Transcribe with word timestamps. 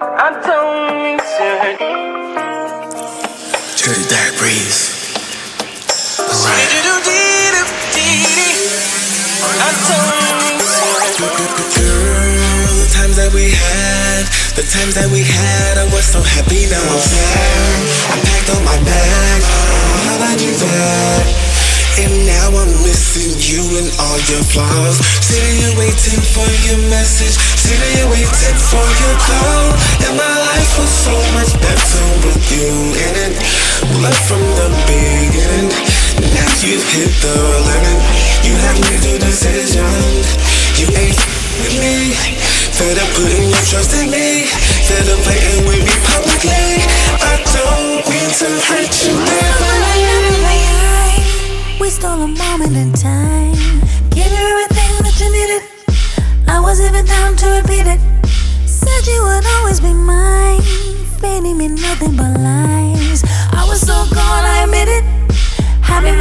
I 0.00 0.30
don't 0.30 0.94
need 1.02 1.18
to 1.18 1.46
hurt. 1.58 1.78
Dirty 3.82 4.06
Dark 4.06 4.38
Breeze. 4.38 4.94
That 13.18 13.34
we 13.34 13.50
had, 13.50 14.30
the 14.54 14.62
times 14.62 14.94
that 14.94 15.10
we 15.10 15.26
had, 15.26 15.74
I 15.74 15.90
was 15.90 16.06
so 16.06 16.22
happy. 16.22 16.70
Now 16.70 16.78
I'm 16.78 17.02
sad. 17.02 18.14
I 18.14 18.16
packed 18.22 18.50
up 18.54 18.62
my 18.62 18.78
bags. 18.78 19.46
How 20.06 20.22
about 20.22 20.38
you 20.38 20.54
that? 20.54 21.26
And 21.98 22.14
now 22.30 22.54
I'm 22.54 22.70
missing 22.86 23.34
you 23.42 23.66
and 23.74 23.90
all 23.98 24.22
your 24.30 24.44
flaws. 24.46 25.02
Sitting 25.18 25.66
here 25.66 25.74
waiting 25.74 26.22
for 26.22 26.46
your 26.70 26.78
message. 26.94 27.47
You've 36.62 36.82
hit 36.90 37.12
the 37.22 37.34
limit. 37.70 38.02
You 38.42 38.54
have 38.66 38.78
made 38.82 39.04
your 39.06 39.18
decision. 39.18 39.86
You 40.74 40.90
ain't 40.90 41.18
with 41.62 41.76
me. 41.78 42.14
Fed 42.74 42.98
up 42.98 43.10
putting 43.14 43.50
your 43.50 43.64
trust 43.70 43.94
in 43.94 44.10
me. 44.10 44.46
Fed 44.86 45.06
up 45.06 45.20
fighting 45.22 45.66
with 45.66 45.82
me 45.86 45.94
publicly. 46.02 46.82
I 47.22 47.38
don't 47.54 48.02
mean 48.10 48.30
to 48.42 48.48
hurt 48.66 48.94
you. 49.06 49.14
We 51.80 51.90
stole 51.90 52.22
a 52.22 52.28
moment 52.28 52.76
in 52.76 52.92
time. 52.92 53.54
Gave 54.10 54.30
you 54.30 54.42
everything 54.42 54.92
that 55.06 55.14
you 55.20 55.30
needed. 55.30 55.62
I 56.48 56.60
was 56.60 56.80
even 56.80 57.04
down 57.04 57.36
to 57.36 57.46
repeat 57.62 57.86
it. 57.86 58.00
Said 58.66 59.06
you 59.06 59.22
would 59.22 59.46
always 59.58 59.80
be 59.80 59.92
mine. 59.92 60.62
Feeding 61.20 61.56
me 61.56 61.68
nothing 61.68 62.16
but 62.16 62.34
lies. 62.40 63.22
I 63.52 63.64
was 63.68 63.80
so 63.80 63.94
gone. 64.12 64.37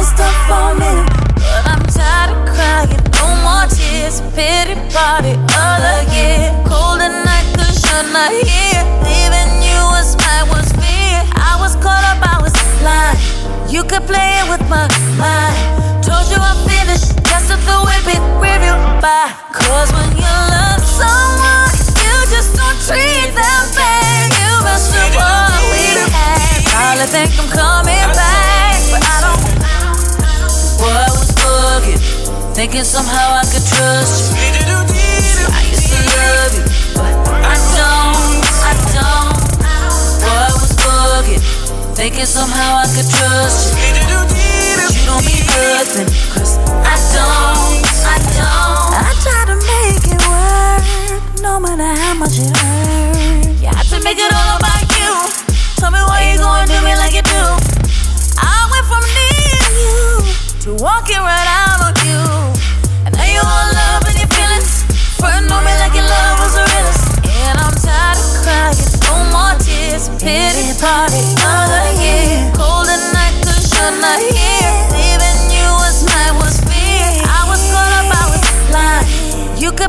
Had 0.00 0.16
me 0.16 0.32
for 0.48 0.80
a. 0.80 1.04
But 1.36 1.64
I'm 1.68 1.84
tired 1.92 2.32
of 2.32 2.48
crying. 2.48 3.04
No 3.20 3.36
more 3.44 3.68
tears. 3.68 4.24
Pity 4.32 4.72
party 4.96 5.36
all 5.60 5.84
again. 6.00 6.56
Cold 6.64 7.04
at 7.04 7.12
night, 7.20 7.44
cause 7.52 7.84
you're 7.84 8.08
not 8.08 8.32
here. 8.32 8.80
Leaving 9.04 9.52
you 9.60 9.76
was 9.92 10.16
my 10.16 10.48
worst 10.48 10.72
fear. 10.80 11.20
I 11.36 11.60
was 11.60 11.76
caught 11.84 12.00
up, 12.08 12.16
I 12.24 12.40
was 12.40 12.56
blind. 12.80 13.20
You 13.68 13.84
could 13.84 14.08
play 14.08 14.40
it 14.40 14.48
with 14.48 14.64
my 14.72 14.88
mind. 15.20 15.60
Told 16.00 16.24
you 16.32 16.40
I'm 16.40 16.56
finished. 16.64 17.20
Just 17.28 17.52
took 17.52 17.60
the 17.68 17.76
whip 17.84 18.08
it, 18.08 18.24
review 18.40 18.80
by. 19.04 19.28
Cause 19.52 19.92
when 19.92 20.16
you 20.16 20.32
love 20.48 20.80
someone, 20.80 21.76
you 22.00 22.14
just 22.32 22.56
don't 22.56 22.78
treat 22.88 23.36
them 23.36 23.62
bad. 23.76 24.32
You 24.32 24.64
mess 24.64 24.96
up 24.96 25.12
what 25.12 25.60
we 25.68 25.92
had. 26.08 26.64
Probably 26.72 27.04
think 27.04 27.36
I'm 27.36 27.52
Thinking 32.60 32.84
somehow 32.84 33.40
I 33.40 33.44
could 33.48 33.64
trust 33.64 34.36
you. 34.36 34.76
I 35.48 35.64
used 35.72 35.88
to 35.88 35.96
love 35.96 36.52
you, 36.52 36.64
but 36.92 37.08
I 37.40 37.56
don't, 37.72 38.44
I 38.60 38.76
don't. 38.92 39.32
Boy, 40.20 40.28
I 40.28 40.52
was 40.52 40.68
bugging. 40.76 41.40
Thinking 41.96 42.28
somehow 42.28 42.84
I 42.84 42.86
could 42.92 43.08
trust 43.08 43.72
you. 43.80 44.12
But 44.76 44.92
you 44.92 45.08
don't 45.08 45.24
mean 45.24 45.40
nothing. 45.48 46.04
Cause 46.36 46.60
I 46.84 47.00
don't, 47.16 47.80
I 48.04 48.20
don't. 48.36 48.92
I 48.92 49.16
try 49.24 49.40
to 49.48 49.56
make 49.64 50.04
it 50.04 50.20
work, 50.28 50.84
no 51.40 51.56
matter 51.64 51.88
how 51.88 52.12
much 52.12 52.36
it 52.36 52.52
hurt. 52.60 53.56
You 53.56 53.72
have 53.72 53.88
to 53.88 54.04
make 54.04 54.20
it 54.20 54.32
all 54.36 54.60
about 54.60 54.84
you. 55.00 55.08
Tell 55.80 55.88
me 55.88 56.04
why 56.04 56.28
you 56.28 56.36
gonna 56.36 56.68
do 56.68 56.76
me 56.84 56.92
like 56.92 57.16
you 57.16 57.24
do. 57.24 57.44
I 58.36 58.68
went 58.68 58.84
from 58.84 59.00
needing 59.16 59.80
you 59.80 60.28
to 60.60 60.84
walking 60.84 61.24
right 61.24 61.48
out 61.48 61.88
on 61.88 61.89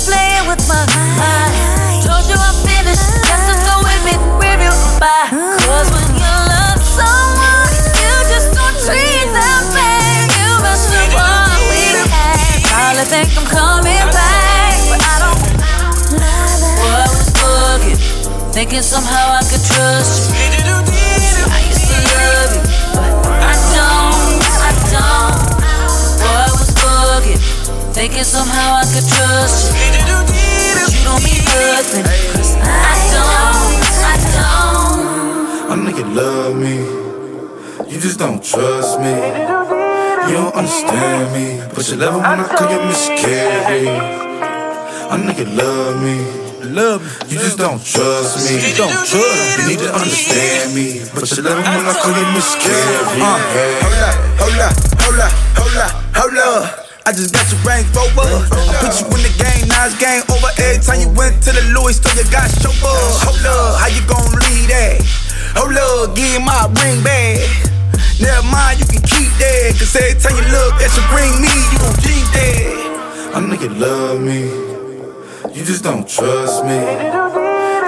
Could 0.00 0.48
with 0.48 0.64
my 0.64 0.80
mind. 1.20 2.00
Told 2.00 2.24
you 2.24 2.32
I'm 2.32 2.56
finished. 2.64 3.04
Just 3.20 3.44
to 3.52 3.54
go 3.68 3.84
with 3.84 4.00
me, 4.08 4.16
review 4.40 4.72
by. 4.96 5.28
Cause 5.28 5.92
when 5.92 6.08
you 6.16 6.34
love 6.48 6.80
someone, 6.80 7.68
you 8.00 8.14
just 8.32 8.48
don't 8.56 8.76
treat 8.80 9.28
them 9.28 9.62
bad. 9.76 10.24
You 10.40 10.56
mess 10.64 10.88
up 10.96 11.12
what 11.12 11.52
we 11.68 11.84
had. 12.08 12.64
Probably 12.64 13.04
think 13.12 13.28
I'm 13.36 13.44
coming 13.44 14.06
back, 14.08 14.72
but 14.88 15.04
I 15.04 15.14
don't. 15.20 15.36
Boy, 16.80 16.96
I 16.96 17.04
was 17.04 17.28
bugging. 17.36 18.00
Thinking 18.54 18.80
somehow 18.80 19.36
I 19.36 19.44
could 19.44 19.60
trust 19.60 20.32
you 20.60 22.16
love 22.16 22.56
you, 22.56 22.62
but 22.96 23.12
I 23.36 23.54
don't, 23.76 24.40
I 24.64 24.72
don't. 24.88 25.60
Boy, 26.20 26.40
I 26.40 26.48
was 26.56 26.70
bugging, 26.80 27.40
thinking 28.00 28.24
somehow 28.24 28.80
I 28.80 28.84
could 28.88 29.04
trust 29.04 29.68
you. 29.68 29.76
But 29.76 30.88
you 30.88 31.04
don't 31.04 31.20
mean 31.20 31.44
nothing, 31.52 32.04
cause 32.32 32.56
I 32.56 32.96
don't, 33.12 33.76
I 34.08 34.16
don't. 34.32 35.68
A 35.68 35.74
nigga 35.84 36.04
love 36.16 36.56
me, 36.56 36.80
you 37.92 38.00
just 38.00 38.18
don't 38.18 38.42
trust 38.42 39.00
me. 39.04 39.12
You 39.12 40.34
don't 40.40 40.54
understand 40.56 41.28
me, 41.36 41.60
but 41.74 41.84
you 41.90 41.96
love 42.00 42.16
it 42.16 42.24
when 42.24 42.40
I 42.40 42.48
call 42.56 42.72
you 42.72 42.80
miscarry. 42.88 43.84
A 45.12 45.16
nigga 45.20 45.44
love 45.60 46.00
me 46.00 46.16
love 46.72 47.02
me. 47.04 47.34
You 47.34 47.36
just 47.36 47.58
don't 47.58 47.84
trust 47.84 48.48
me. 48.48 48.64
You 48.64 48.76
don't 48.76 48.96
trust 49.04 49.58
me. 49.58 49.62
You 49.62 49.76
need 49.76 49.80
to 49.84 49.92
understand 49.92 50.72
me. 50.72 51.04
But 51.12 51.28
you 51.36 51.42
love 51.42 51.58
me 51.58 51.68
when 51.68 51.84
I 51.84 51.94
call 52.00 52.16
you 52.16 52.26
miscarry. 52.32 53.20
Uh, 53.20 53.36
hold 53.84 54.00
up, 54.08 54.16
hold 54.40 54.60
up, 54.64 54.74
hold 55.02 55.20
up, 55.20 55.32
hold 55.58 55.76
up, 55.76 55.92
hold 56.16 56.38
up. 56.38 56.79
I 57.06 57.12
just 57.12 57.32
got 57.32 57.48
your 57.48 57.60
rank 57.64 57.88
over. 57.96 58.28
Put 58.84 58.92
you 59.00 59.06
in 59.08 59.20
the 59.24 59.32
game, 59.40 59.68
now 59.72 59.88
it's 59.88 59.96
game 59.96 60.20
over. 60.28 60.52
Every 60.60 60.84
time 60.84 61.00
you 61.00 61.08
went 61.16 61.40
to 61.48 61.50
the 61.50 61.64
Louis 61.72 61.96
store, 61.96 62.12
you 62.12 62.28
got 62.28 62.52
chauffeur. 62.60 62.92
Hold 63.24 63.40
up, 63.48 63.80
how 63.80 63.88
you 63.88 64.04
gon' 64.04 64.28
leave 64.36 64.68
that? 64.68 65.00
Hold 65.56 65.74
up, 65.80 66.14
give 66.14 66.44
my 66.44 66.68
ring 66.84 67.00
back. 67.00 67.40
Never 68.20 68.44
mind, 68.52 68.84
you 68.84 68.86
can 68.86 69.00
keep 69.00 69.32
that. 69.40 69.80
Cause 69.80 69.96
every 69.96 70.20
time 70.20 70.36
you 70.36 70.44
look 70.52 70.76
at 70.84 70.92
your 70.92 71.08
ring 71.16 71.34
me, 71.40 71.48
you 71.72 71.78
gon' 71.80 71.98
keep 72.04 72.26
that. 72.36 72.80
A 73.32 73.38
nigga 73.40 73.72
love 73.80 74.20
me. 74.20 74.52
You 75.56 75.64
just 75.64 75.82
don't 75.82 76.06
trust 76.06 76.64
me. 76.68 76.78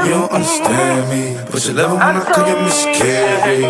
You 0.09 0.11
don't 0.17 0.33
understand 0.33 1.05
me. 1.13 1.37
But 1.53 1.61
you 1.69 1.75
love 1.75 1.93
it 1.93 2.01
when 2.01 2.17
I 2.17 2.25
call 2.33 2.49
you 2.49 2.57
miscarry. 2.65 3.65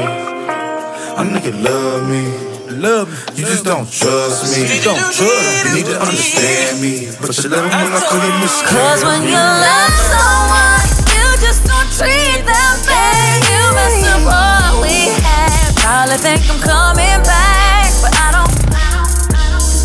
A 1.18 1.22
nigga 1.26 1.52
love 1.66 2.08
me. 2.08 2.51
Love 2.82 3.06
me. 3.06 3.14
You 3.38 3.46
just 3.46 3.64
don't 3.64 3.86
trust 3.86 4.50
me. 4.50 4.66
You 4.66 4.82
don't 4.82 4.98
trust 5.14 5.22
me. 5.22 5.70
You 5.70 5.76
need 5.78 5.86
to 5.86 6.02
understand 6.02 6.82
me. 6.82 7.06
But 7.22 7.30
you 7.38 7.46
love 7.46 7.62
it 7.62 7.78
when 7.78 7.94
I 7.94 8.02
call 8.10 8.18
you 8.18 8.34
miscarry. 8.42 8.74
Cause 8.74 9.04
when 9.06 9.22
you 9.22 9.38
love 9.38 9.94
someone, 10.10 10.82
you 11.14 11.26
just 11.38 11.62
don't 11.62 11.86
treat 11.94 12.42
them 12.42 12.74
bad. 12.82 13.38
You 13.46 13.62
mess 13.78 14.02
up 14.10 14.26
what 14.26 14.82
we 14.82 15.14
had. 15.22 15.78
Probably 15.78 16.18
think 16.18 16.42
I'm 16.50 16.58
coming 16.58 17.22
back, 17.22 17.86
but 18.02 18.18
I 18.18 18.34
don't. 18.34 18.50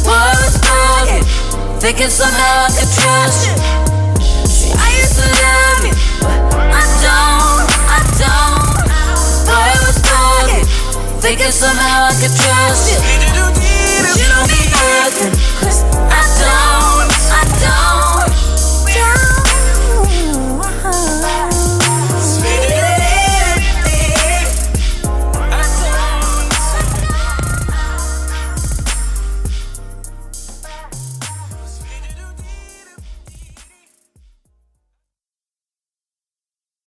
Words 0.01 0.57
broken. 0.57 1.21
Thinking 1.77 2.09
somehow 2.09 2.65
I 2.65 2.69
could 2.73 2.89
trust 2.97 3.45
you 3.45 3.76
Thinking 11.27 11.51
somehow 11.51 12.05
I 12.05 12.11
could 12.13 12.33
trust 12.33 13.21
you. 13.21 13.26